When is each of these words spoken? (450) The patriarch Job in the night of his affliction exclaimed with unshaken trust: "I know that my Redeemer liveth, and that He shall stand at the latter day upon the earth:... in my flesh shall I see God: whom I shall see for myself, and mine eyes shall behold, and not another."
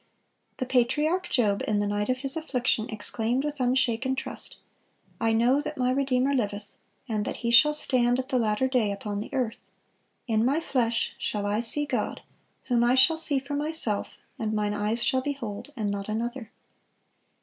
(450) 0.57 0.57
The 0.57 0.65
patriarch 0.65 1.29
Job 1.29 1.61
in 1.67 1.79
the 1.79 1.85
night 1.85 2.09
of 2.09 2.17
his 2.17 2.35
affliction 2.35 2.89
exclaimed 2.89 3.43
with 3.43 3.59
unshaken 3.59 4.15
trust: 4.15 4.57
"I 5.19 5.31
know 5.31 5.61
that 5.61 5.77
my 5.77 5.91
Redeemer 5.91 6.33
liveth, 6.33 6.75
and 7.07 7.23
that 7.23 7.35
He 7.45 7.51
shall 7.51 7.75
stand 7.75 8.17
at 8.17 8.29
the 8.29 8.39
latter 8.39 8.67
day 8.67 8.91
upon 8.91 9.19
the 9.19 9.31
earth:... 9.31 9.69
in 10.25 10.43
my 10.43 10.59
flesh 10.59 11.13
shall 11.19 11.45
I 11.45 11.59
see 11.59 11.85
God: 11.85 12.23
whom 12.63 12.83
I 12.83 12.95
shall 12.95 13.15
see 13.17 13.37
for 13.37 13.53
myself, 13.53 14.15
and 14.39 14.53
mine 14.53 14.73
eyes 14.73 15.03
shall 15.03 15.21
behold, 15.21 15.71
and 15.75 15.91
not 15.91 16.09
another." 16.09 16.51